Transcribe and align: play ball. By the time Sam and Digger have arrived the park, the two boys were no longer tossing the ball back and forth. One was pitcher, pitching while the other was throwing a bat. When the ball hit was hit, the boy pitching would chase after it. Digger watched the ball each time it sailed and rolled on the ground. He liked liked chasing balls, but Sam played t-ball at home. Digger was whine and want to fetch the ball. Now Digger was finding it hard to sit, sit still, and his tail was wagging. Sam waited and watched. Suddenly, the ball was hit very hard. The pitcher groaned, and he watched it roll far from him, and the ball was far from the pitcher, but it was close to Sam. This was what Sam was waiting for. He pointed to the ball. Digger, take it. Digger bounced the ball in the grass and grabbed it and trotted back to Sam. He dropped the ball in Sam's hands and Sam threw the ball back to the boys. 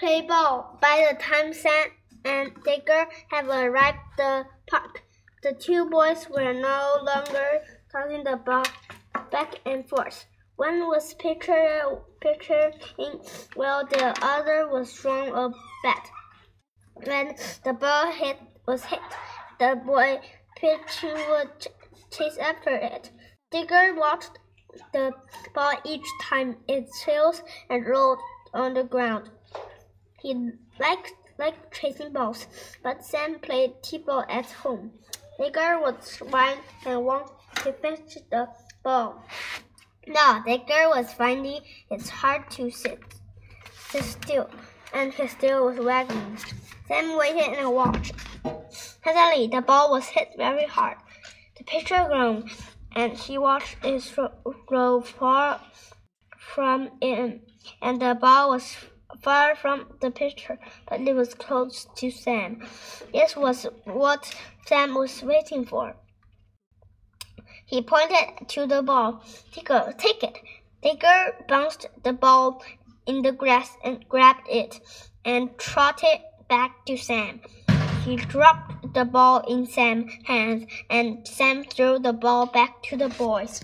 play 0.00 0.22
ball. 0.22 0.78
By 0.80 1.06
the 1.10 1.22
time 1.22 1.52
Sam 1.52 1.88
and 2.24 2.52
Digger 2.64 3.06
have 3.30 3.48
arrived 3.48 3.98
the 4.16 4.46
park, 4.66 5.02
the 5.42 5.52
two 5.52 5.88
boys 5.90 6.26
were 6.30 6.54
no 6.54 6.98
longer 7.02 7.60
tossing 7.92 8.24
the 8.24 8.36
ball 8.36 8.64
back 9.30 9.60
and 9.66 9.86
forth. 9.86 10.24
One 10.56 10.86
was 10.88 11.14
pitcher, 11.14 11.98
pitching 12.20 13.20
while 13.54 13.86
the 13.86 14.14
other 14.22 14.68
was 14.68 14.92
throwing 14.92 15.34
a 15.34 15.50
bat. 15.82 16.10
When 16.94 17.34
the 17.64 17.74
ball 17.74 18.10
hit 18.10 18.38
was 18.66 18.84
hit, 18.84 19.00
the 19.58 19.80
boy 19.84 20.20
pitching 20.56 21.16
would 21.28 21.66
chase 22.10 22.38
after 22.38 22.74
it. 22.74 23.10
Digger 23.50 23.94
watched 23.96 24.38
the 24.92 25.12
ball 25.54 25.72
each 25.84 26.06
time 26.22 26.56
it 26.68 26.88
sailed 27.04 27.42
and 27.68 27.86
rolled 27.86 28.18
on 28.54 28.74
the 28.74 28.84
ground. 28.84 29.30
He 30.22 30.34
liked 30.78 31.14
liked 31.38 31.72
chasing 31.72 32.12
balls, 32.12 32.46
but 32.82 33.02
Sam 33.02 33.38
played 33.38 33.82
t-ball 33.82 34.26
at 34.28 34.50
home. 34.50 34.92
Digger 35.38 35.80
was 35.80 36.18
whine 36.18 36.58
and 36.84 37.06
want 37.06 37.30
to 37.56 37.72
fetch 37.72 38.18
the 38.30 38.48
ball. 38.82 39.24
Now 40.06 40.42
Digger 40.44 40.90
was 40.90 41.14
finding 41.14 41.62
it 41.90 42.08
hard 42.08 42.50
to 42.50 42.70
sit, 42.70 43.00
sit 43.88 44.04
still, 44.04 44.50
and 44.92 45.14
his 45.14 45.34
tail 45.36 45.64
was 45.64 45.78
wagging. 45.78 46.36
Sam 46.86 47.16
waited 47.16 47.56
and 47.58 47.72
watched. 47.72 48.12
Suddenly, 49.02 49.48
the 49.48 49.62
ball 49.62 49.90
was 49.90 50.08
hit 50.08 50.28
very 50.36 50.66
hard. 50.66 50.98
The 51.56 51.64
pitcher 51.64 52.04
groaned, 52.06 52.50
and 52.94 53.16
he 53.16 53.38
watched 53.38 53.76
it 53.82 54.14
roll 54.70 55.00
far 55.00 55.62
from 56.36 56.90
him, 57.00 57.40
and 57.80 58.02
the 58.02 58.14
ball 58.14 58.50
was 58.50 58.76
far 59.22 59.54
from 59.54 59.86
the 60.00 60.10
pitcher, 60.10 60.58
but 60.88 61.00
it 61.00 61.14
was 61.14 61.34
close 61.34 61.86
to 61.96 62.10
Sam. 62.10 62.62
This 63.12 63.36
was 63.36 63.66
what 63.84 64.34
Sam 64.66 64.94
was 64.94 65.22
waiting 65.22 65.64
for. 65.64 65.96
He 67.66 67.82
pointed 67.82 68.48
to 68.48 68.66
the 68.66 68.82
ball. 68.82 69.22
Digger, 69.52 69.94
take 69.96 70.22
it. 70.22 70.38
Digger 70.82 71.36
bounced 71.48 71.86
the 72.02 72.12
ball 72.12 72.62
in 73.06 73.22
the 73.22 73.32
grass 73.32 73.76
and 73.84 74.08
grabbed 74.08 74.48
it 74.48 74.80
and 75.24 75.56
trotted 75.58 76.20
back 76.48 76.84
to 76.86 76.96
Sam. 76.96 77.40
He 78.04 78.16
dropped 78.16 78.92
the 78.94 79.04
ball 79.04 79.40
in 79.46 79.66
Sam's 79.66 80.12
hands 80.24 80.64
and 80.88 81.26
Sam 81.28 81.64
threw 81.64 81.98
the 81.98 82.12
ball 82.12 82.46
back 82.46 82.82
to 82.84 82.96
the 82.96 83.10
boys. 83.10 83.62